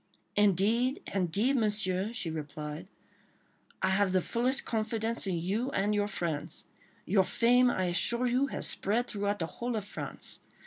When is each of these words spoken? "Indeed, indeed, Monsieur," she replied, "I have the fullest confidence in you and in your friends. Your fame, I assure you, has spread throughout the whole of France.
"Indeed, 0.35 1.03
indeed, 1.13 1.57
Monsieur," 1.57 2.11
she 2.11 2.31
replied, 2.31 2.87
"I 3.83 3.89
have 3.91 4.11
the 4.13 4.21
fullest 4.23 4.65
confidence 4.65 5.27
in 5.27 5.37
you 5.37 5.69
and 5.69 5.83
in 5.93 5.93
your 5.93 6.07
friends. 6.07 6.65
Your 7.05 7.23
fame, 7.23 7.69
I 7.69 7.83
assure 7.83 8.25
you, 8.25 8.47
has 8.47 8.65
spread 8.65 9.05
throughout 9.05 9.37
the 9.37 9.45
whole 9.45 9.75
of 9.75 9.85
France. 9.85 10.39